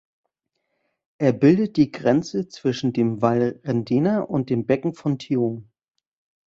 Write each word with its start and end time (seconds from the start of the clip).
Er 1.19 1.31
bildet 1.31 1.77
die 1.77 1.91
Grenze 1.91 2.47
zwischen 2.47 2.91
dem 2.91 3.21
Val 3.21 3.61
Rendena 3.63 4.21
und 4.21 4.49
dem 4.49 4.65
Becken 4.65 4.95
von 4.95 5.19
Tione. 5.19 5.65